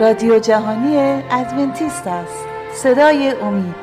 [0.00, 0.96] رادیو جهانی
[1.30, 2.44] ادونتیست است.
[2.74, 3.74] صدای امید.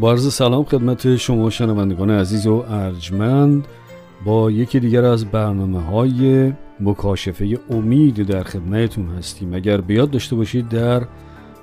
[0.00, 3.68] با سلام خدمت شما شنوندگان عزیز و ارجمند.
[4.24, 9.54] با یکی دیگر از برنامه های مکاشفه امید در خدمتتون هستیم.
[9.54, 11.06] اگر بیاد داشته باشید در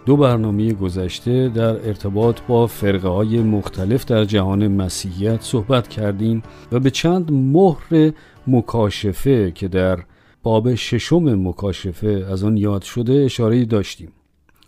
[0.06, 6.80] دو برنامه گذشته در ارتباط با فرقه های مختلف در جهان مسیحیت صحبت کردیم و
[6.80, 8.12] به چند مهر
[8.48, 10.00] مکاشفه که در
[10.44, 14.12] باب ششم مکاشفه از آن یاد شده اشاره داشتیم.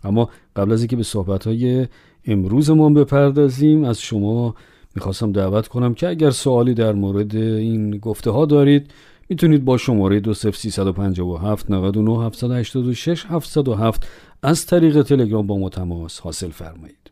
[0.04, 1.88] اما قبل از اینکه به صحبت های
[2.26, 4.54] امروزمون بپردازیم از شما
[4.94, 8.90] می‌خواستم دعوت کنم که اگر سوالی در مورد این گفته ها دارید
[9.28, 14.08] می‌تونید با شماره 20357 99 786 707
[14.42, 17.10] از طریق تلگرام با ما تماس حاصل فرمایید.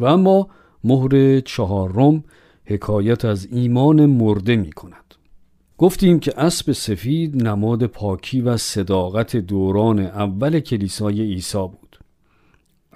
[0.00, 0.48] و اما
[0.84, 2.24] مهر چهارم
[2.64, 5.14] حکایت از ایمان مرده می کند
[5.78, 11.83] گفتیم که اسب سفید نماد پاکی و صداقت دوران اول کلیسای عیسی بود.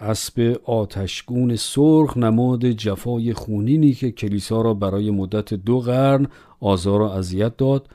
[0.00, 6.26] اسب آتشگون سرخ نماد جفای خونینی که کلیسا را برای مدت دو قرن
[6.60, 7.88] آزار و اذیت داد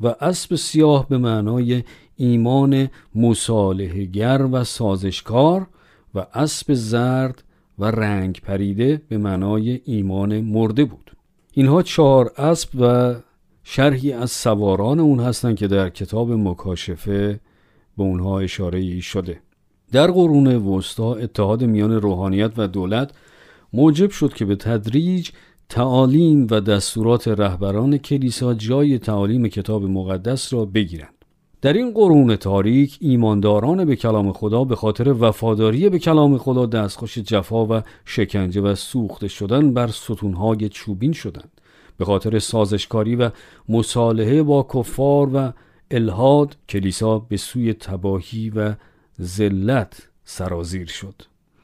[0.00, 1.82] و اسب سیاه به معنای
[2.16, 5.66] ایمان مصالحگر و سازشکار
[6.14, 7.42] و اسب زرد
[7.78, 11.16] و رنگ پریده به معنای ایمان مرده بود.
[11.52, 13.14] اینها چهار اسب و
[13.64, 17.40] شرحی از سواران اون هستند که در کتاب مکاشفه
[17.96, 19.40] به اونها اشاره ای شده.
[19.94, 23.10] در قرون وسطا اتحاد میان روحانیت و دولت
[23.72, 25.30] موجب شد که به تدریج
[25.68, 31.24] تعالیم و دستورات رهبران کلیسا جای تعالیم کتاب مقدس را بگیرند.
[31.62, 37.18] در این قرون تاریک ایمانداران به کلام خدا به خاطر وفاداری به کلام خدا دستخوش
[37.18, 41.60] جفا و شکنجه و سوخته شدن بر ستونهای چوبین شدند.
[41.96, 43.30] به خاطر سازشکاری و
[43.68, 45.52] مصالحه با کفار و
[45.90, 48.74] الهاد کلیسا به سوی تباهی و
[49.22, 51.14] ذلت سرازیر شد.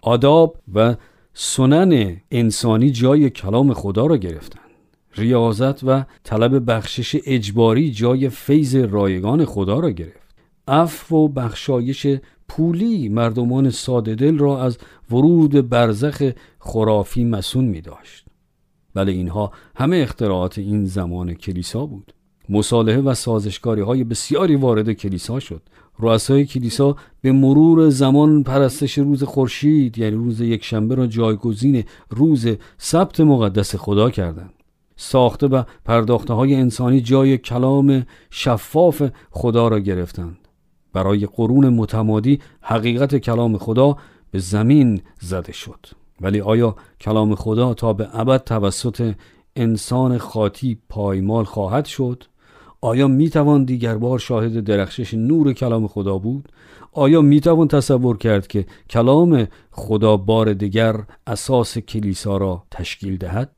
[0.02, 0.96] آداب و
[1.34, 4.70] سنن انسانی جای کلام خدا را گرفتند
[5.14, 10.20] ریاضت و طلب بخشش اجباری جای فیض رایگان خدا را گرفت.
[10.68, 12.06] عفو و بخشایش
[12.48, 14.78] پولی مردمان ساده دل را از
[15.10, 18.26] ورود برزخ خرافی مسون می داشت.
[18.94, 22.14] بله اینها همه اختراعات این زمان کلیسا بود.
[22.48, 25.62] مصالحه و سازشکاری های بسیاری وارد کلیسا شد.
[26.00, 33.20] رؤسای کلیسا به مرور زمان پرستش روز خورشید یعنی روز یکشنبه را جایگزین روز سبت
[33.20, 34.52] مقدس خدا کردند.
[34.96, 40.38] ساخته و پرداخته های انسانی جای کلام شفاف خدا را گرفتند.
[40.92, 43.96] برای قرون متمادی حقیقت کلام خدا
[44.30, 45.86] به زمین زده شد.
[46.20, 49.14] ولی آیا کلام خدا تا به ابد توسط
[49.56, 52.24] انسان خاطی پایمال خواهد شد؟
[52.80, 56.48] آیا می توان دیگر بار شاهد درخشش نور کلام خدا بود؟
[56.92, 60.94] آیا می توان تصور کرد که کلام خدا بار دیگر
[61.26, 63.50] اساس کلیسا را تشکیل دهد؟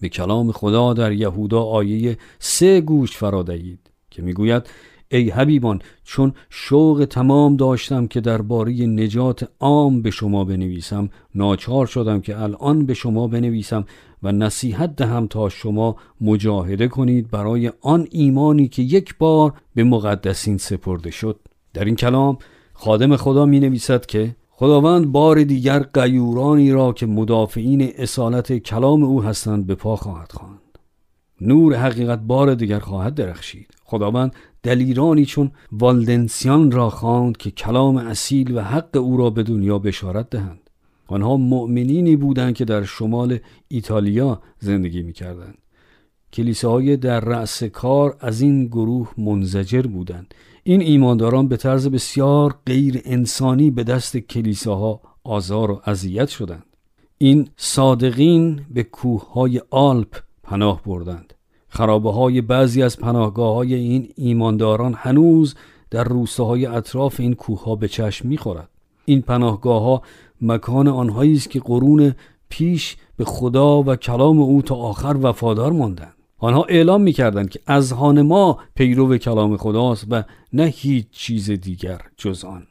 [0.00, 4.62] به کلام خدا در یهودا آیه سه گوش فرا دهید که می‌گوید
[5.08, 12.20] ای حبیبان چون شوق تمام داشتم که درباره نجات عام به شما بنویسم ناچار شدم
[12.20, 13.84] که الان به شما بنویسم
[14.22, 20.58] و نصیحت دهم تا شما مجاهده کنید برای آن ایمانی که یک بار به مقدسین
[20.58, 21.40] سپرده شد.
[21.74, 22.38] در این کلام
[22.72, 29.22] خادم خدا می نویسد که خداوند بار دیگر قیورانی را که مدافعین اصالت کلام او
[29.22, 30.60] هستند به پا خواهد خواند.
[31.40, 33.70] نور حقیقت بار دیگر خواهد درخشید.
[33.84, 39.78] خداوند دلیرانی چون والدنسیان را خواند که کلام اصیل و حق او را به دنیا
[39.78, 40.65] بشارت دهند.
[41.06, 43.38] آنها مؤمنینی بودند که در شمال
[43.68, 45.58] ایتالیا زندگی می‌کردند.
[46.32, 50.34] کلیساهای در رأس کار از این گروه منزجر بودند.
[50.62, 56.66] این ایمانداران به طرز بسیار غیر انسانی به دست کلیساها آزار و اذیت شدند.
[57.18, 61.34] این صادقین به کوههای آلپ پناه بردند.
[61.68, 65.54] خرابه های بعضی از پناهگاه های این ایمانداران هنوز
[65.90, 68.68] در روستاهای اطراف این کوه ها به چشم می‌خورد.
[69.04, 70.02] این پناهگاه ها
[70.40, 72.14] مکان آنهایی است که قرون
[72.48, 76.12] پیش به خدا و کلام او تا آخر وفادار ماندند.
[76.38, 80.22] آنها اعلام می‌کردند که از ما پیرو کلام خداست و
[80.52, 82.62] نه هیچ چیز دیگر جز آن.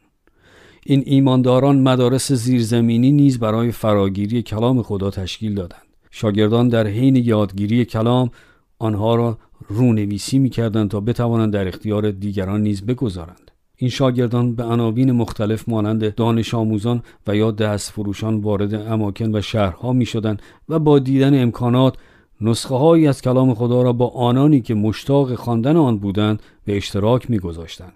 [0.85, 5.81] این ایمانداران مدارس زیرزمینی نیز برای فراگیری کلام خدا تشکیل دادند.
[6.11, 8.31] شاگردان در حین یادگیری کلام
[8.79, 13.44] آنها را رونویسی می‌کردند تا بتوانند در اختیار دیگران نیز بگذارند.
[13.77, 19.41] این شاگردان به عناوین مختلف مانند دانش آموزان و یا دست فروشان وارد اماکن و
[19.41, 20.37] شهرها می شدن
[20.69, 21.95] و با دیدن امکانات
[22.41, 27.29] نسخه هایی از کلام خدا را با آنانی که مشتاق خواندن آن بودند به اشتراک
[27.29, 27.91] می گذاشتن.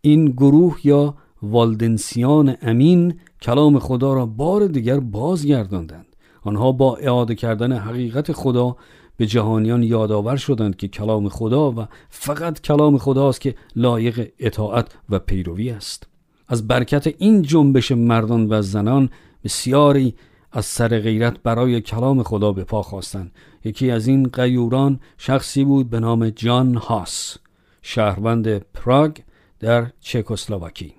[0.00, 6.06] این گروه یا والدنسیان امین کلام خدا را بار دیگر بازگرداندند
[6.42, 8.76] آنها با اعاده کردن حقیقت خدا
[9.16, 15.18] به جهانیان یادآور شدند که کلام خدا و فقط کلام خداست که لایق اطاعت و
[15.18, 16.06] پیروی است.
[16.48, 19.10] از برکت این جنبش مردان و زنان
[19.44, 20.14] بسیاری
[20.52, 23.32] از سر غیرت برای کلام خدا به پا خواستند.
[23.64, 27.36] یکی از این قیوران شخصی بود به نام جان هاس
[27.82, 29.16] شهروند پراگ
[29.60, 30.94] در چکسلواکی.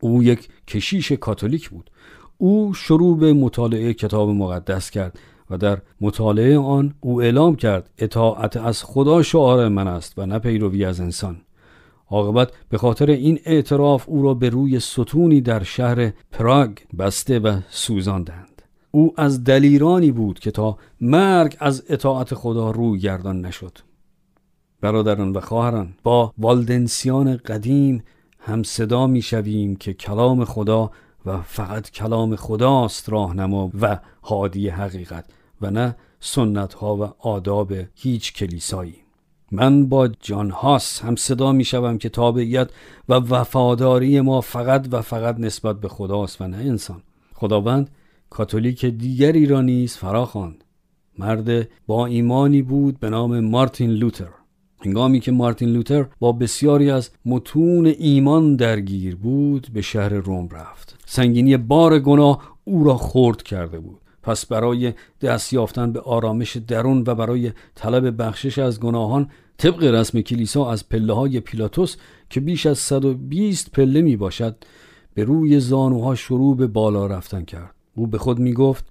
[0.00, 1.90] او یک کشیش کاتولیک بود.
[2.38, 5.18] او شروع به مطالعه کتاب مقدس کرد.
[5.50, 10.38] و در مطالعه آن او اعلام کرد اطاعت از خدا شعار من است و نه
[10.38, 11.40] پیروی از انسان.
[12.10, 17.60] عاقبت به خاطر این اعتراف او را به روی ستونی در شهر پراگ بسته و
[17.70, 18.62] سوزاندند.
[18.90, 23.78] او از دلیرانی بود که تا مرگ از اطاعت خدا روی گردان نشد.
[24.80, 28.04] برادران و خواهران با والدنسیان قدیم
[28.38, 30.90] هم صدا می شویم که کلام خدا
[31.26, 35.24] و فقط کلام خداست راهنما و حادی حقیقت.
[35.62, 38.94] و نه سنت ها و آداب هیچ کلیسایی.
[39.52, 42.70] من با جان هاس هم صدا می شوم که تابعیت
[43.08, 47.02] و وفاداری ما فقط و فقط نسبت به خداست و نه انسان.
[47.34, 47.90] خداوند
[48.30, 50.64] کاتولیک دیگری را نیز فراخواند.
[51.18, 54.28] مرد با ایمانی بود به نام مارتین لوتر.
[54.84, 60.96] هنگامی که مارتین لوتر با بسیاری از متون ایمان درگیر بود به شهر روم رفت.
[61.06, 64.00] سنگینی بار گناه او را خورد کرده بود.
[64.22, 70.20] پس برای دست یافتن به آرامش درون و برای طلب بخشش از گناهان طبق رسم
[70.20, 71.96] کلیسا از پله های پیلاتوس
[72.30, 74.56] که بیش از 120 پله می باشد
[75.14, 77.74] به روی زانوها شروع به بالا رفتن کرد.
[77.94, 78.84] او به خود می گفت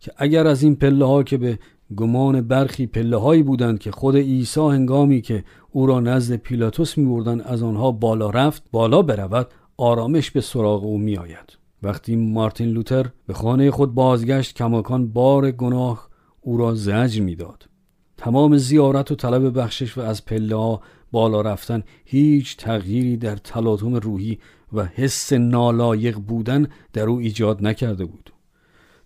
[0.00, 1.58] که اگر از این پله ها که به
[1.96, 7.04] گمان برخی پله هایی بودند که خود عیسی هنگامی که او را نزد پیلاتوس می
[7.04, 12.68] بردن از آنها بالا رفت بالا برود آرامش به سراغ او می آید وقتی مارتین
[12.68, 16.08] لوتر به خانه خود بازگشت کماکان بار گناه
[16.40, 17.68] او را زجر می‌داد.
[18.16, 20.80] تمام زیارت و طلب بخشش و از پله ها
[21.12, 24.38] بالا رفتن هیچ تغییری در تلاطم روحی
[24.72, 28.32] و حس نالایق بودن در او ایجاد نکرده بود.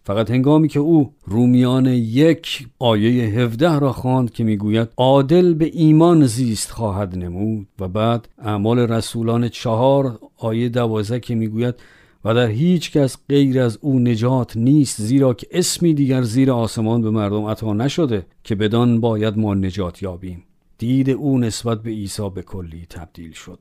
[0.04, 6.26] فقط هنگامی که او رومیان یک آیه 17 را خواند که می‌گوید عادل به ایمان
[6.26, 7.66] زیست خواهد نمود.
[7.80, 11.75] و بعد اعمال رسولان چهار آیه دوازه که می‌گوید
[12.24, 17.02] و در هیچ کس غیر از او نجات نیست زیرا که اسمی دیگر زیر آسمان
[17.02, 20.44] به مردم عطا نشده که بدان باید ما نجات یابیم.
[20.78, 23.58] دید او نسبت به عیسی به کلی تبدیل شد.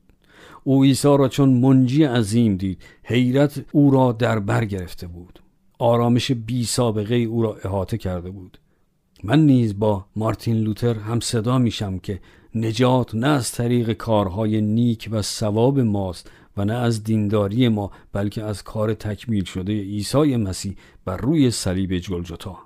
[0.64, 5.40] او عیسی را چون منجی عظیم دید حیرت او را در بر گرفته بود.
[5.80, 8.58] آرامش بی سابقه او را احاطه کرده بود.
[9.24, 12.20] من نیز با مارتین لوتر هم صدا میشم که
[12.56, 18.44] نجات نه از طریق کارهای نیک و ثواب ماست و نه از دینداری ما بلکه
[18.44, 20.76] از کار تکمیل شده عیسی مسیح
[21.06, 22.58] بر روی صلیب جلجتا.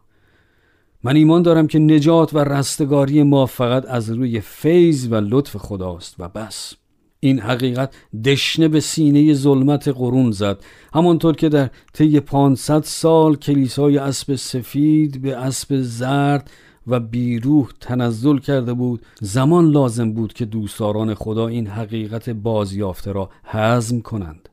[1.04, 6.16] من ایمان دارم که نجات و رستگاری ما فقط از روی فیض و لطف خداست
[6.20, 6.74] و بس.
[7.20, 7.94] این حقیقت
[8.26, 10.64] دشنه به سینه ظلمت قرون زد.
[10.94, 16.52] همانطور که در طی 500 سال کلیسای اسب سفید به اسب زرد
[16.88, 19.02] و بیروح تنزل کرده بود.
[19.22, 24.50] زمان لازم بود که دوستداران خدا این حقیقت بازیافته را هضم کنند.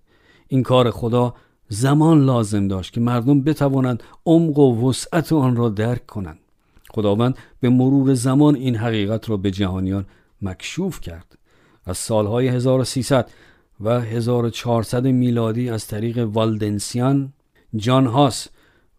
[0.49, 1.35] این کار خدا
[1.69, 6.39] زمان لازم داشت که مردم بتوانند عمق و وسعت آن را درک کنند.
[6.91, 10.07] خداوند به مرور زمان این حقیقت را به جهانیان
[10.43, 11.39] مکشوف کرد.
[11.87, 13.31] از سالهای 1300
[13.81, 17.33] و 1400 میلادی از طریق والدنسیان
[17.77, 18.49] جان هاس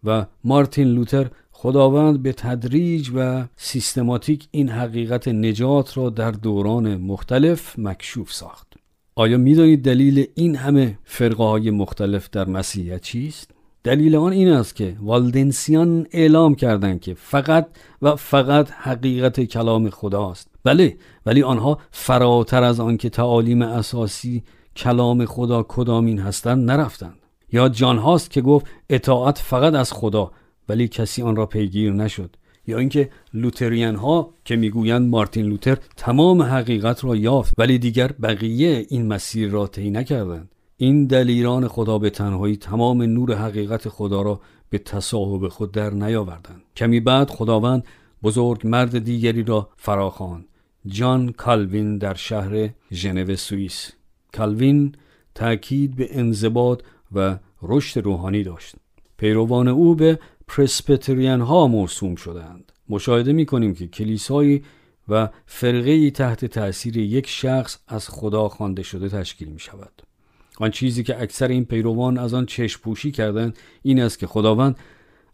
[0.04, 1.30] و مارتین لوتر
[1.64, 8.74] خداوند به تدریج و سیستماتیک این حقیقت نجات را در دوران مختلف مکشوف ساخت.
[9.16, 13.52] آیا می‌دانید دلیل این همه فرقه های مختلف در مسیحیت چیست؟
[13.84, 17.68] دلیل آن این است که والدنسیان اعلام کردند که فقط
[18.02, 20.48] و فقط حقیقت کلام خداست.
[20.64, 24.44] بله ولی آنها فراتر از آن که تعالیم اساسی
[24.76, 27.20] کلام خدا کدامین هستند نرفتند.
[27.52, 30.32] یا جان هاست که گفت اطاعت فقط از خدا
[30.70, 32.36] ولی کسی آن را پیگیر نشد.
[32.68, 38.86] یا اینکه لوتریان ها که می‌گویند مارتین لوتر تمام حقیقت را یافت ولی دیگر بقیه
[38.90, 40.50] این مسیر را طی نکردند.
[40.78, 46.62] این دلیران خدا به تنهایی تمام نور حقیقت خدا را به تصاحب خود در نیاوردند.
[46.76, 47.84] کمی بعد خداوند
[48.24, 50.46] بزرگ مرد دیگری را فراخواند.
[50.86, 53.92] جان کالوین در شهر ژنو سوئیس.
[54.34, 54.96] کالوین
[55.36, 56.82] تاکید به انضباط
[57.16, 58.76] و رشد روحانی داشت.
[59.18, 64.64] پیروان او به پرسپتریان ها مرسوم شدند مشاهده می کنیم که کلیسایی
[65.10, 70.02] و فرقه تحت تأثیر یک شخص از خدا خوانده شده تشکیل می شود
[70.58, 74.76] آن چیزی که اکثر این پیروان از آن چشم پوشی کردند این است که خداوند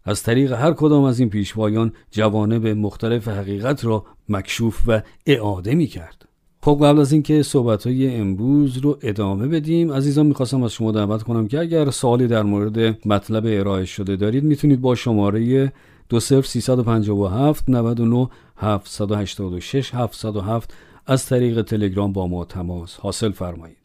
[0.04, 5.86] از طریق هر کدام از این پیشوایان جوانب مختلف حقیقت را مکشوف و اعاده می
[5.86, 6.28] کرد
[6.62, 11.22] خب قبل از اینکه صحبت های امروز رو ادامه بدیم عزیزان می‌خواستم از شما دعوت
[11.22, 15.72] کنم که اگر سوالی در مورد مطلب ارائه شده دارید می‌تونید با شماره
[16.08, 20.74] دو سفر 357 99 786 707
[21.06, 23.76] از طریق تلگرام با ما تماس حاصل فرمایید.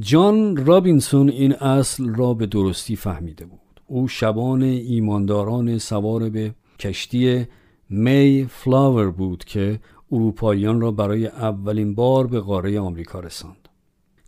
[0.00, 3.60] جان رابینسون این اصل را به درستی فهمیده بود.
[3.86, 7.46] او شبان ایمانداران سوار به کشتی
[7.90, 9.80] می فلاور بود که
[10.12, 13.68] اروپاییان را برای اولین بار به قاره آمریکا رساند.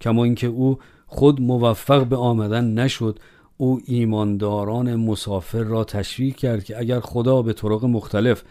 [0.01, 3.19] کما اینکه او خود موفق به آمدن نشد
[3.57, 8.43] او ایمانداران مسافر را تشویق کرد که اگر خدا به طرق مختلف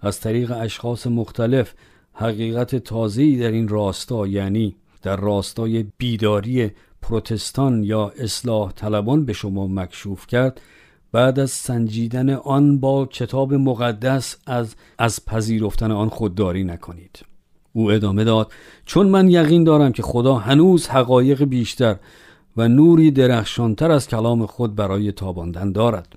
[0.00, 1.74] از طریق اشخاص مختلف
[2.12, 6.70] حقیقت تازه‌ای در این راستا یعنی در راستای بیداری
[7.02, 10.60] پروتستان یا اصلاح طلبان به شما مکشوف کرد
[11.12, 17.24] بعد از سنجیدن آن با کتاب مقدس از از پذیرفتن آن خودداری نکنید.
[17.72, 18.52] او ادامه داد
[18.86, 21.96] چون من یقین دارم که خدا هنوز حقایق بیشتر
[22.56, 26.16] و نوری درخشانتر از کلام خود برای تاباندن دارد.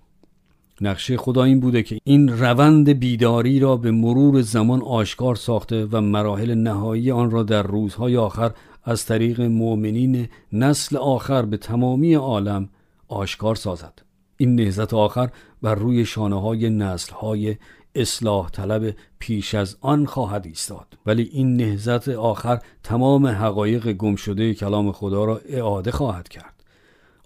[0.81, 6.01] نقشه خدا این بوده که این روند بیداری را به مرور زمان آشکار ساخته و
[6.01, 8.51] مراحل نهایی آن را در روزهای آخر
[8.83, 12.69] از طریق مؤمنین نسل آخر به تمامی عالم
[13.07, 14.02] آشکار سازد.
[14.37, 15.29] این نهزت آخر
[15.61, 17.55] بر روی شانه های نسل های
[17.95, 20.97] اصلاح طلب پیش از آن خواهد ایستاد.
[21.05, 26.63] ولی این نهزت آخر تمام حقایق گم شده کلام خدا را اعاده خواهد کرد.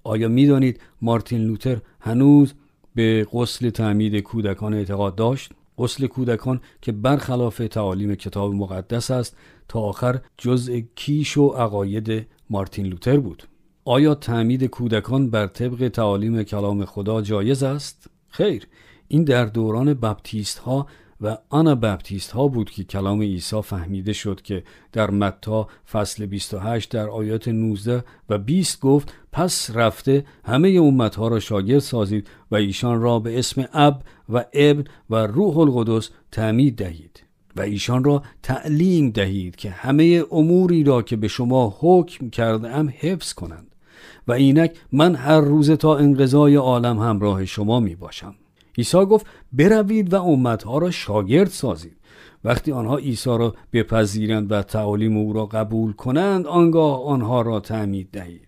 [0.03, 2.53] آیا می‌دانید مارتین لوتر هنوز
[2.95, 9.37] به غسل تعمید کودکان اعتقاد داشت؟ غسل کودکان که برخلاف تعالیم کتاب مقدس است
[9.67, 13.43] تا آخر جزء کیش و عقاید مارتین لوتر بود.
[13.89, 18.67] آیا تعمید کودکان بر طبق تعالیم کلام خدا جایز است؟ خیر
[19.07, 20.87] این در دوران بپتیست ها
[21.21, 26.91] و آنا بپتیست ها بود که کلام عیسی فهمیده شد که در متا فصل 28
[26.91, 32.55] در آیات 19 و 20 گفت پس رفته همه امت ها را شاگرد سازید و
[32.55, 37.23] ایشان را به اسم اب و ابن و روح القدس تعمید دهید
[37.55, 42.93] و ایشان را تعلیم دهید که همه اموری را که به شما حکم کرده ام
[42.97, 43.66] حفظ کنند
[44.27, 48.35] و اینک من هر روز تا انقضای عالم همراه شما می باشم.
[48.77, 51.97] عیسی گفت بروید و امتها را شاگرد سازید.
[52.43, 58.09] وقتی آنها عیسی را بپذیرند و تعالیم او را قبول کنند آنگاه آنها را تعمید
[58.11, 58.47] دهید.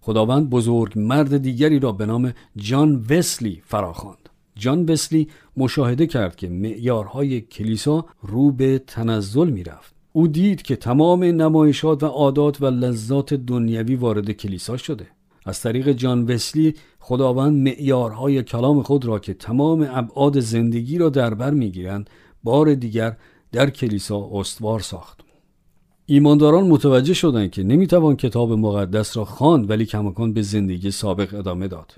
[0.00, 4.28] خداوند بزرگ مرد دیگری را به نام جان وسلی فراخواند.
[4.56, 9.93] جان وسلی مشاهده کرد که معیارهای کلیسا رو به تنزل می‌رفت.
[10.16, 15.06] او دید که تمام نمایشات و عادات و لذات دنیوی وارد کلیسا شده.
[15.46, 21.34] از طریق جان وسلی خداوند معیارهای کلام خود را که تمام ابعاد زندگی را در
[21.34, 22.10] بر می‌گیرند
[22.44, 23.16] بار دیگر
[23.52, 25.20] در کلیسا استوار ساخت.
[26.06, 31.68] ایمانداران متوجه شدند که نمی‌توان کتاب مقدس را خواند ولی کماکان به زندگی سابق ادامه
[31.68, 31.94] داد.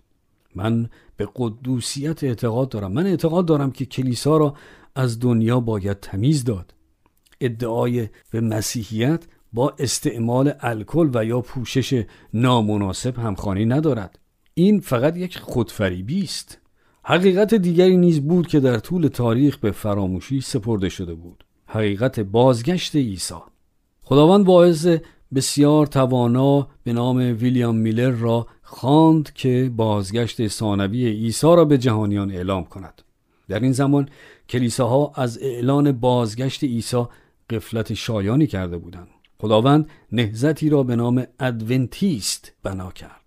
[0.54, 2.92] من به قدوسیت اعتقاد دارم.
[2.92, 4.54] من اعتقاد دارم که کلیسا را
[4.94, 6.75] از دنیا باید تمیز داد.
[7.40, 14.18] ادعای به مسیحیت با استعمال الکل و یا پوشش نامناسب همخوانی ندارد.
[14.54, 16.58] این فقط یک خودفریبی است.
[17.04, 21.44] حقیقت دیگری نیز بود که در طول تاریخ به فراموشی سپرده شده بود.
[21.66, 23.34] حقیقت بازگشت عیسی.
[24.02, 24.86] خداوند واعظ
[25.34, 32.30] بسیار توانا به نام ویلیام میلر را خواند که بازگشت ثانوی عیسی را به جهانیان
[32.30, 33.02] اعلام کند.
[33.48, 34.08] در این زمان
[34.48, 37.04] کلیساها از اعلان بازگشت عیسی
[37.50, 39.08] غفلت شایانی کرده بودند.
[39.38, 43.20] خداوند نهضتی را به نام ادونتیست بنا کرد.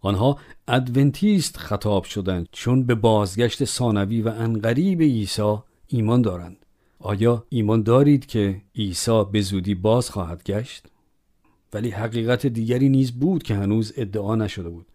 [0.00, 0.38] آنها
[0.68, 6.56] ادونتیست خطاب شدند چون به بازگشت ثانوی و عنقریب عیسی ایمان دارند.
[6.98, 10.86] آیا ایمان دارید که عیسی به زودی باز خواهد گشت؟
[11.72, 14.86] ولی حقیقت دیگری نیز بود که هنوز ادعا نشده بود.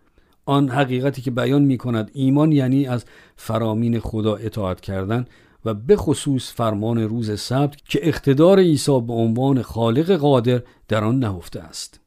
[0.46, 3.06] آن حقیقتی که بیان می کند ایمان یعنی از
[3.36, 5.26] فرامین خدا اطاعت کردن
[5.66, 11.20] و به خصوص فرمان روز سبت که اقتدار عیسی به عنوان خالق قادر در آن
[11.20, 12.00] نهفته است.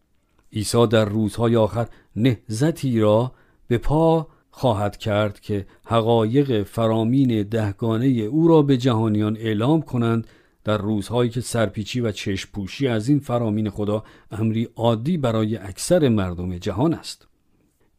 [0.52, 3.32] عیسی در روزهای آخر نهزتی را
[3.68, 10.26] به پا خواهد کرد که حقایق فرامین دهگانه او را به جهانیان اعلام کنند
[10.64, 16.58] در روزهایی که سرپیچی و چشپوشی از این فرامین خدا امری عادی برای اکثر مردم
[16.58, 17.26] جهان است.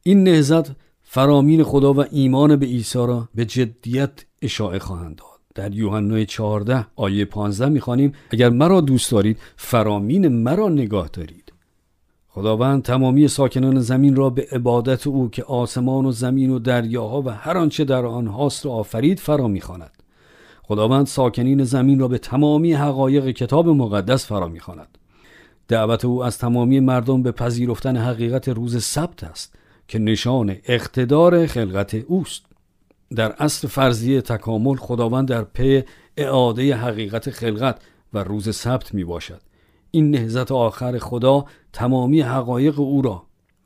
[0.04, 5.33] این نهزت فرامین خدا و ایمان به عیسی را به جدیت اشاعه خواهند داد.
[5.56, 11.54] در یوحنا 14 آیه 15 می‌خوانیم اگر مرا دوست دارید فرامین مرا نگاه دارید.
[12.28, 17.30] خداوند تمامی ساکنان زمین را به عبادت او که آسمان و زمین و دریاها و
[17.30, 19.92] هر آنچه در آنهاست را آفرید فرا می‌خواند.
[20.64, 24.98] خداوند ساکنین زمین را به تمامی حقایق کتاب مقدس فرا می‌خواند.
[25.68, 29.56] دعوت او از تمامی مردم به پذیرفتن حقیقت روز سبت است
[29.88, 32.53] که نشان اقتدار خلقت اوست.
[33.15, 35.84] در اصل فرضیه تکامل خداوند در پی
[36.17, 37.82] اعاده حقیقت خلقت
[38.13, 39.41] و روز سبت می باشد
[39.91, 43.24] این نهزت آخر خدا تمامی حقایق او را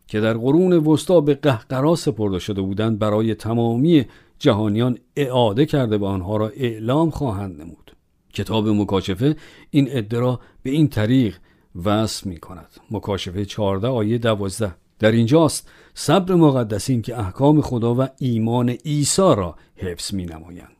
[0.07, 4.05] که در قرون وسطا به قهقرا سپرده شده بودند برای تمامی
[4.39, 7.95] جهانیان اعاده کرده و آنها را اعلام خواهند نمود.
[8.33, 9.35] کتاب مکاشفه
[9.69, 11.37] این ادعا به این طریق
[11.85, 18.07] وصف می کند مکاشفه 14 آیه 12 در اینجاست صبر مقدسین که احکام خدا و
[18.19, 20.71] ایمان عیسی را حفظ می نمایند.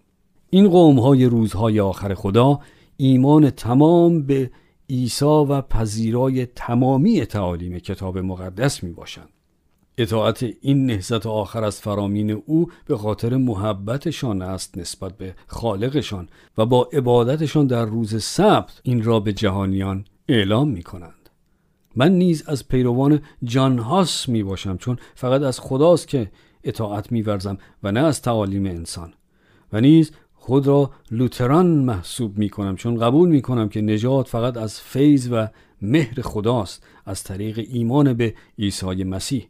[0.50, 2.60] این قوم های روزهای آخر خدا
[2.98, 4.52] ایمان تمام به
[4.90, 9.30] عیسی و پذیرای تمامی تعالیم کتاب مقدس می باشند.
[9.98, 16.66] اطاعت این نهزت آخر از فرامین او به خاطر محبتشان است نسبت به خالقشان و
[16.66, 21.17] با عبادتشان در روز سبت این را به جهانیان اعلام می کنند.
[21.98, 26.32] من نیز از پیروان جان هاس می باشم چون فقط از خداست که
[26.64, 29.14] اطاعت می ورزم و نه از تعالیم انسان.
[29.74, 34.58] و نیز خود را لوتران محسوب می کنم چون قبول می کنم که نجات فقط
[34.58, 35.48] از فیض و
[35.82, 39.48] مهر خداست از طریق ایمان به عیسی مسیح.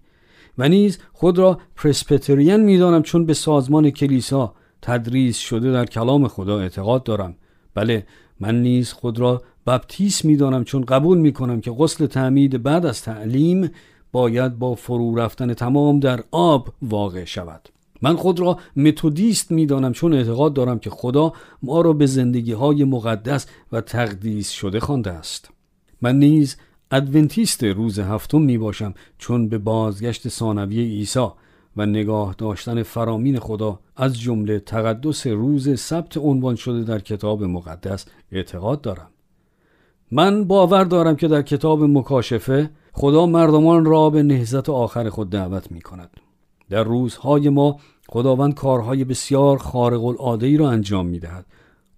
[0.58, 6.28] و نیز خود را پرسپتریان می دانم چون به سازمان کلیسا تدریس شده در کلام
[6.28, 7.36] خدا اعتقاد دارم.
[7.74, 8.06] بله
[8.40, 13.02] من نیز خود را بپتیس می‌دانم چون قبول می کنم که غسل تعمید بعد از
[13.02, 13.70] تعلیم
[14.12, 17.70] باید با فرو رفتن تمام در آب واقع شود.
[18.02, 22.84] من خود را متودیست می‌دانم چون اعتقاد دارم که خدا ما را به زندگی های
[22.84, 25.50] مقدس و تقدیس شده خوانده است.
[26.02, 26.58] من نیز
[26.92, 31.28] ادونتیست روز هفتم می باشم چون به بازگشت ثانوی عیسی
[31.78, 38.06] و نگاه داشتن فرامین خدا از جمله تقدس روز سبت عنوان شده در کتاب مقدس
[38.32, 39.08] اعتقاد دارم.
[40.12, 45.72] من باور دارم که در کتاب مکاشفه خدا مردمان را به نهزت آخر خود دعوت
[45.72, 46.10] می کند.
[46.70, 51.46] در روزهای ما خداوند کارهای بسیار خارق العاده ای را انجام می دهد.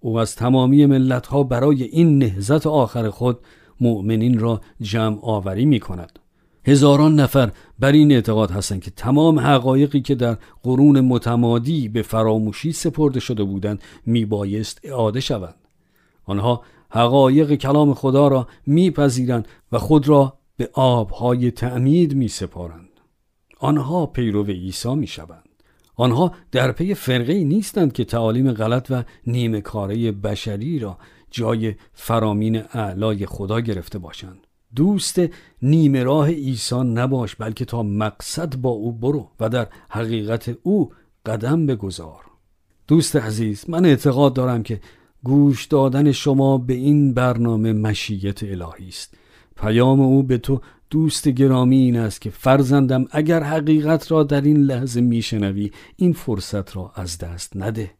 [0.00, 3.38] او از تمامی ملت ها برای این نهزت آخر خود
[3.80, 6.18] مؤمنین را جمع آوری می کند.
[6.64, 12.72] هزاران نفر بر این اعتقاد هستند که تمام حقایقی که در قرون متمادی به فراموشی
[12.72, 15.59] سپرده شده بودند میبایست اعاده شوند.
[16.24, 22.88] آنها حقایق کلام خدا را میپذیرند و خود را به آبهای تعمید می سپارند.
[23.58, 25.48] آنها پیرو عیسی می شوند.
[25.96, 30.98] آنها در پی فرقه نیستند که تعالیم غلط و نیمه کاره بشری را
[31.30, 34.46] جای فرامین اعلای خدا گرفته باشند.
[34.76, 35.20] دوست
[35.62, 40.92] نیمه راه عیسی نباش بلکه تا مقصد با او برو و در حقیقت او
[41.26, 42.20] قدم بگذار.
[42.88, 44.80] دوست عزیز من اعتقاد دارم که
[45.24, 49.14] گوش دادن شما به این برنامه مشیت الهی است.
[49.56, 54.56] پیام او به تو دوست گرامی این است که فرزندم اگر حقیقت را در این
[54.56, 57.90] لحظه میشنوی این فرصت را از دست نده.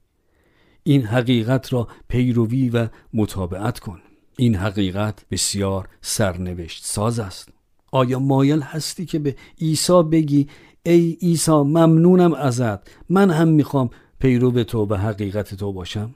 [0.82, 4.00] این حقیقت را پیروی و مطابقت کن.
[4.36, 7.48] این حقیقت بسیار سرنوشت ساز است.
[7.92, 10.48] آیا مایل هستی که به عیسی بگی
[10.82, 12.78] ای عیسی ممنونم ازت
[13.08, 16.14] من هم می‌خوام پیرو تو و حقیقت تو باشم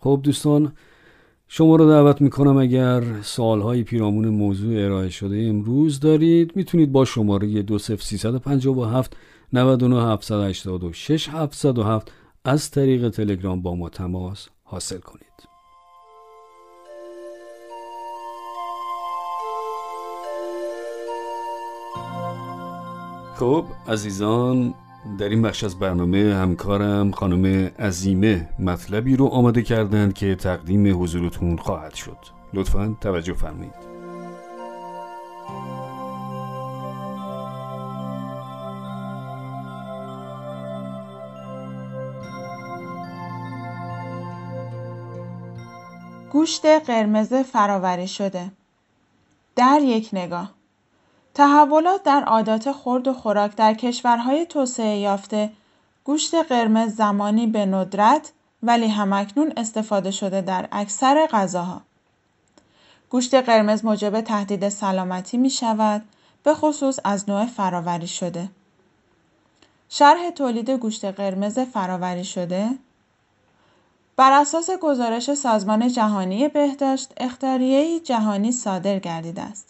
[0.00, 0.72] خب دوستان
[1.48, 7.62] شما رو دعوت می‌کنم اگر سوالهای پیرامون موضوع ارائه شده امروز دارید می‌تونید با شماره
[7.62, 9.16] 20357
[9.52, 12.12] 99 786 707
[12.44, 15.26] از طریق تلگرام با ما تماس حاصل کنید.
[23.36, 24.74] خب عزیزان
[25.18, 31.56] در این بخش از برنامه همکارم خانم عزیمه مطلبی رو آماده کردند که تقدیم حضورتون
[31.56, 32.16] خواهد شد.
[32.54, 33.90] لطفا توجه فرمایید.
[46.30, 48.52] گوشت قرمز فراوری شده.
[49.56, 50.59] در یک نگاه.
[51.40, 55.50] تحولات در عادات خورد و خوراک در کشورهای توسعه یافته
[56.04, 61.80] گوشت قرمز زمانی به ندرت ولی همکنون استفاده شده در اکثر غذاها.
[63.10, 66.02] گوشت قرمز موجب تهدید سلامتی می شود
[66.42, 68.48] به خصوص از نوع فراوری شده.
[69.88, 72.68] شرح تولید گوشت قرمز فراوری شده
[74.16, 79.69] بر اساس گزارش سازمان جهانی بهداشت اختاریهی جهانی صادر گردیده است.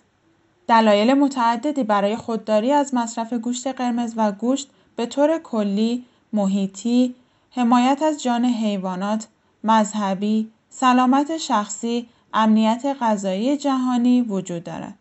[0.71, 7.15] دلایل متعددی برای خودداری از مصرف گوشت قرمز و گوشت به طور کلی محیطی،
[7.51, 9.29] حمایت از جان حیوانات،
[9.65, 14.95] مذهبی، سلامت شخصی، امنیت غذایی جهانی وجود دارد.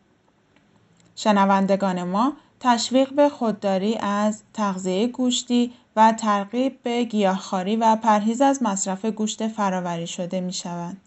[1.15, 8.63] شنوندگان ما تشویق به خودداری از تغذیه گوشتی و ترغیب به گیاهخواری و پرهیز از
[8.63, 10.97] مصرف گوشت فراوری شده می شوند.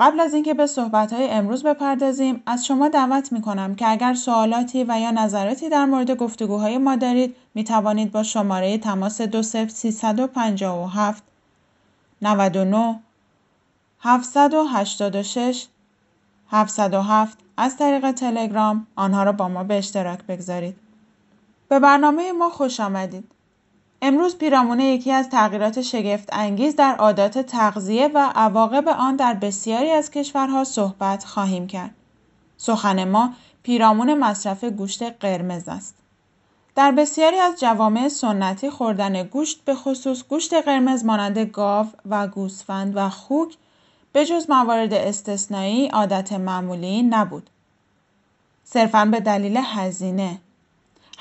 [0.00, 5.00] قبل از اینکه به صحبت‌های امروز بپردازیم از شما دعوت می‌کنم که اگر سوالاتی و
[5.00, 11.22] یا نظراتی در مورد گفتگوهای ما دارید می توانید با شماره تماس 20357
[12.22, 13.00] 99
[14.00, 15.66] 786
[16.50, 20.76] 707 از طریق تلگرام آنها را با ما به اشتراک بگذارید.
[21.68, 23.24] به برنامه ما خوش آمدید.
[24.02, 29.90] امروز پیرامون یکی از تغییرات شگفت انگیز در عادات تغذیه و عواقب آن در بسیاری
[29.90, 31.94] از کشورها صحبت خواهیم کرد.
[32.56, 33.32] سخن ما
[33.62, 35.94] پیرامون مصرف گوشت قرمز است.
[36.74, 42.92] در بسیاری از جوامع سنتی خوردن گوشت به خصوص گوشت قرمز مانند گاو و گوسفند
[42.96, 43.56] و خوک
[44.12, 47.50] به جز موارد استثنایی عادت معمولی نبود.
[48.64, 50.38] صرفا به دلیل هزینه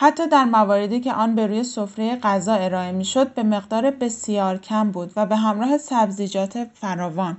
[0.01, 4.91] حتی در مواردی که آن به روی سفره غذا ارائه می‌شد به مقدار بسیار کم
[4.91, 7.37] بود و به همراه سبزیجات فراوان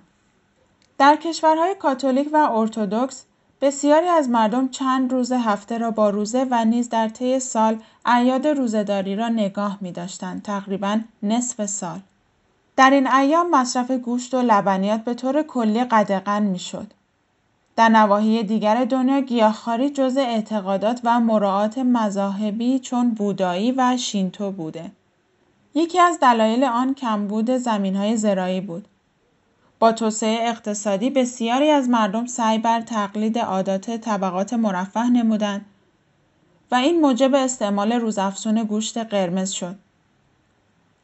[0.98, 3.24] در کشورهای کاتولیک و ارتودکس
[3.60, 8.46] بسیاری از مردم چند روز هفته را با روزه و نیز در طی سال اعیاد
[8.46, 12.00] روزهداری را نگاه می داشتند تقریبا نصف سال
[12.76, 16.86] در این ایام مصرف گوشت و لبنیات به طور کلی قدغن می شد.
[17.76, 24.90] در نواحی دیگر دنیا گیاهخواری جزء اعتقادات و مراعات مذاهبی چون بودایی و شینتو بوده.
[25.74, 28.88] یکی از دلایل آن کمبود زمینهای زراعی بود.
[29.78, 35.64] با توسعه اقتصادی بسیاری از مردم سعی بر تقلید عادات طبقات مرفه نمودند
[36.70, 39.76] و این موجب استعمال روزافزون گوشت قرمز شد.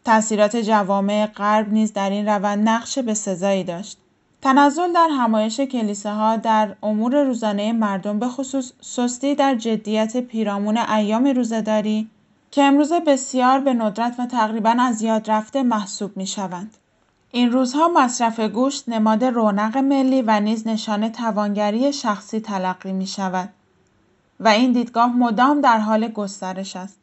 [0.05, 3.99] تاثیرات جوامع غرب نیز در این روند نقش بسزایی داشت.
[4.47, 11.27] تنزل در همایش کلیساها در امور روزانه مردم به خصوص سستی در جدیت پیرامون ایام
[11.27, 12.11] روزهداری
[12.51, 16.77] که امروزه بسیار به ندرت و تقریبا از یاد رفته محسوب می شوند.
[17.31, 23.49] این روزها مصرف گوشت نماد رونق ملی و نیز نشان توانگری شخصی تلقی می شود
[24.41, 26.99] و این دیدگاه مدام در حال گسترش است.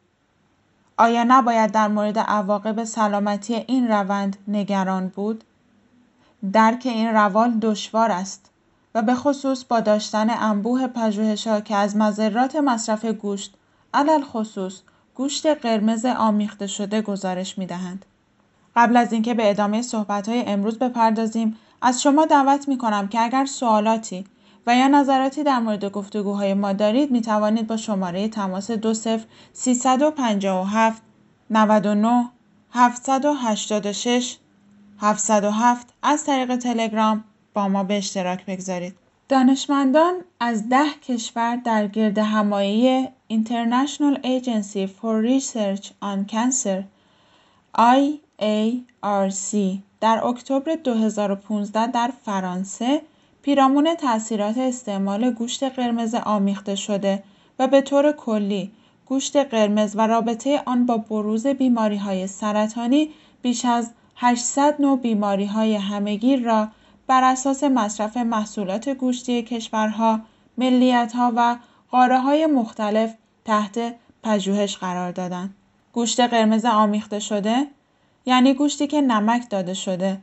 [0.96, 5.44] آیا نباید در مورد عواقب سلامتی این روند نگران بود؟
[6.52, 8.50] درک این روال دشوار است
[8.94, 13.54] و به خصوص با داشتن انبوه پژوهش‌ها که از مضرات مصرف گوشت
[13.94, 14.80] علل خصوص
[15.14, 18.04] گوشت قرمز آمیخته شده گزارش می‌دهند.
[18.76, 24.24] قبل از اینکه به ادامه صحبت‌های امروز بپردازیم از شما دعوت می‌کنم که اگر سوالاتی
[24.66, 29.08] و یا نظراتی در مورد گفتگوهای ما دارید می توانید با شماره تماس 20
[29.52, 31.02] 357
[31.50, 32.28] 99
[32.70, 34.36] 786
[34.98, 38.96] 707 از طریق تلگرام با ما به اشتراک بگذارید.
[39.28, 46.84] دانشمندان از ده کشور در گرد همایی International Agency for Research on Cancer
[47.78, 49.56] IARC
[50.00, 53.02] در اکتبر 2015 در فرانسه
[53.42, 57.22] پیرامون تاثیرات استعمال گوشت قرمز آمیخته شده
[57.58, 58.72] و به طور کلی
[59.06, 63.10] گوشت قرمز و رابطه آن با بروز بیماری های سرطانی
[63.42, 66.68] بیش از 800 نوع بیماری های همگیر را
[67.06, 70.20] بر اساس مصرف محصولات گوشتی کشورها،
[70.58, 71.56] ملیتها و
[71.90, 75.54] قاره های مختلف تحت پژوهش قرار دادند.
[75.92, 77.66] گوشت قرمز آمیخته شده
[78.26, 80.20] یعنی گوشتی که نمک داده شده،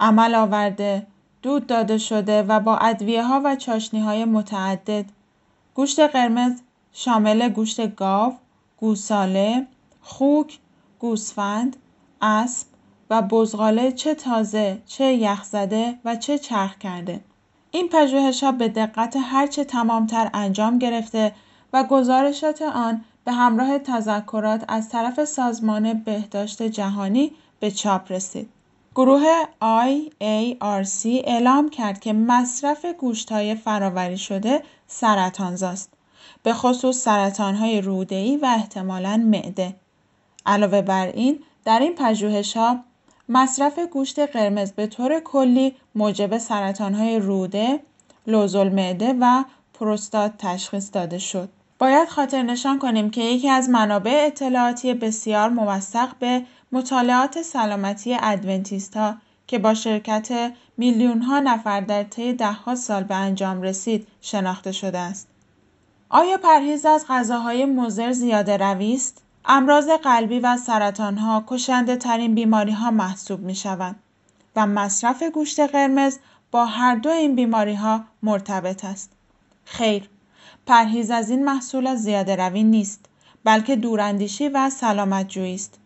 [0.00, 1.06] عمل آورده،
[1.42, 5.04] دود داده شده و با ادویه ها و چاشنی های متعدد
[5.74, 8.34] گوشت قرمز شامل گوشت گاو،
[8.80, 9.66] گوساله،
[10.02, 10.58] خوک،
[10.98, 11.76] گوسفند،
[12.22, 12.66] اسب
[13.10, 17.20] و بزغاله چه تازه، چه یخزده و چه چرخ کرده.
[17.70, 21.32] این پژوهش ها به دقت هرچه تمامتر انجام گرفته
[21.72, 28.48] و گزارشات آن به همراه تذکرات از طرف سازمان بهداشت جهانی به چاپ رسید.
[28.94, 29.22] گروه
[29.62, 35.92] IARC اعلام کرد که مصرف گوشت‌های فراوری شده سرطانزاست
[36.42, 39.76] به خصوص سرطانهای روده‌ای و احتمالاً معده.
[40.46, 42.78] علاوه بر این در این پژوهش‌ها
[43.28, 47.80] مصرف گوشت قرمز به طور کلی موجب سرطانهای روده،
[48.26, 51.48] لوزالمعده و پروستات تشخیص داده شد.
[51.78, 58.96] باید خاطر نشان کنیم که یکی از منابع اطلاعاتی بسیار موثق به مطالعات سلامتی ادونتیست
[58.96, 59.14] ها
[59.46, 64.98] که با شرکت میلیون ها نفر در طی دهها سال به انجام رسید شناخته شده
[64.98, 65.28] است.
[66.08, 68.98] آیا پرهیز از غذاهای مضر زیاده روی؟
[69.48, 73.96] امراض قلبی و سرطان ها کشنده ترین بیماری ها محسوب می شوند
[74.56, 76.18] و مصرف گوشت قرمز
[76.50, 79.12] با هر دو این بیماری ها مرتبط است.
[79.64, 80.08] خیر،
[80.66, 83.04] پرهیز از این محصولات زیاده روی نیست
[83.44, 85.78] بلکه دوراندیشی و سلامت است.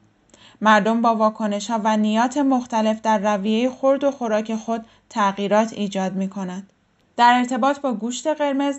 [0.61, 6.14] مردم با واکنش ها و نیات مختلف در رویه خورد و خوراک خود تغییرات ایجاد
[6.14, 6.73] می کنند.
[7.16, 8.79] در ارتباط با گوشت قرمز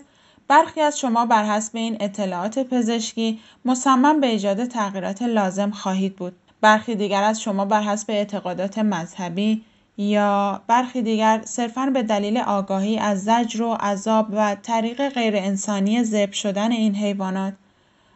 [0.52, 6.32] برخی از شما بر حسب این اطلاعات پزشکی مصمم به ایجاد تغییرات لازم خواهید بود.
[6.60, 9.62] برخی دیگر از شما بر حسب اعتقادات مذهبی
[9.96, 16.04] یا برخی دیگر صرفا به دلیل آگاهی از زجر و عذاب و طریق غیر انسانی
[16.04, 17.54] ذبح شدن این حیوانات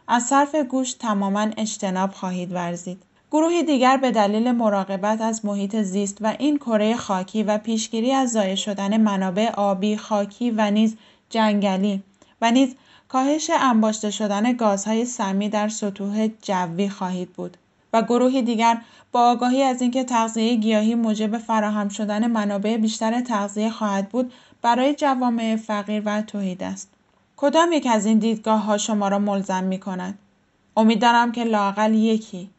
[0.09, 3.03] از صرف گوشت تماما اجتناب خواهید ورزید.
[3.31, 8.33] گروهی دیگر به دلیل مراقبت از محیط زیست و این کره خاکی و پیشگیری از
[8.33, 10.97] ضایع شدن منابع آبی، خاکی و نیز
[11.31, 12.03] جنگلی
[12.41, 12.75] و نیز
[13.09, 17.57] کاهش انباشته شدن گازهای سمی در سطوح جوی خواهید بود
[17.93, 18.79] و گروهی دیگر
[19.13, 24.95] با آگاهی از اینکه تغذیه گیاهی موجب فراهم شدن منابع بیشتر تغذیه خواهد بود برای
[24.95, 26.91] جوامع فقیر و توحید است.
[27.37, 30.19] کدام یک از این دیدگاه ها شما را ملزم می کند؟
[30.77, 32.51] امید دارم که لاقل یکی.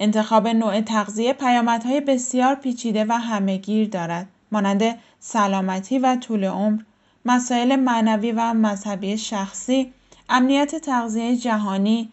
[0.00, 6.82] انتخاب نوع تغذیه پیامدهای بسیار پیچیده و همهگیر دارد مانند سلامتی و طول عمر.
[7.24, 9.92] مسائل معنوی و مذهبی شخصی
[10.28, 12.08] امنیت تغذیه جهانی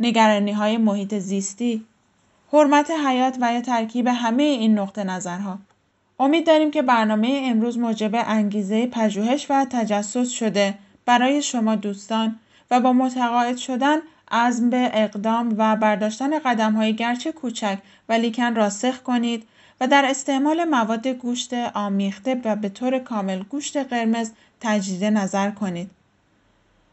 [0.00, 1.84] نگرانی های محیط زیستی
[2.52, 5.58] حرمت حیات و یا ترکیب همه این نقطه نظرها.
[6.20, 10.74] امید داریم که برنامه امروز موجب انگیزه پژوهش و تجسس شده
[11.06, 12.38] برای شما دوستان
[12.70, 13.98] و با متقاعد شدن
[14.30, 19.44] عزم به اقدام و برداشتن قدم های گرچه کوچک ولیکن راسخ کنید
[19.80, 24.30] و در استعمال مواد گوشت آمیخته و به طور کامل گوشت قرمز
[24.62, 25.90] تجدید نظر کنید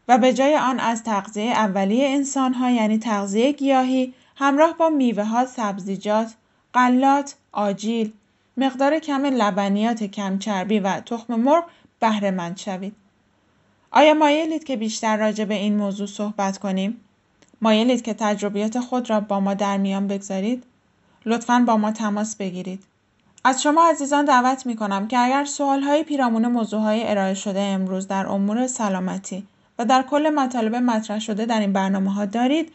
[0.08, 5.24] و به جای آن از تغذیه اولیه انسان ها یعنی تغذیه گیاهی همراه با میوه
[5.24, 6.34] ها، سبزیجات،
[6.74, 8.12] غلات، آجیل،
[8.56, 11.64] مقدار کم لبنیات کم چربی و تخم مرغ
[12.00, 12.96] بهره مند شوید.
[13.90, 17.00] آیا مایلید که بیشتر راجع به این موضوع صحبت کنیم؟
[17.60, 20.64] مایلید که تجربیات خود را با ما در میان بگذارید؟
[21.26, 22.84] لطفا با ما تماس بگیرید.
[23.44, 27.60] از شما عزیزان دعوت می کنم که اگر سوال های پیرامون موضوع های ارائه شده
[27.60, 29.46] امروز در امور سلامتی
[29.78, 32.72] و در کل مطالب مطرح شده در این برنامه ها دارید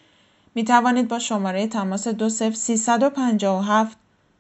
[0.56, 3.98] می توانید با شماره تماس 20357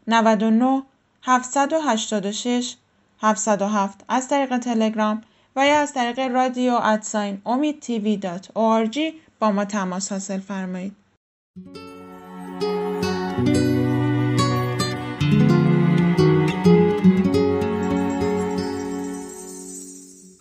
[0.07, 0.83] 99
[1.23, 2.75] 786
[3.21, 5.21] 707 از طریق تلگرام
[5.55, 8.21] و یا از طریق رادیو ادساین امید تیوی
[9.39, 10.95] با ما تماس حاصل فرمایید.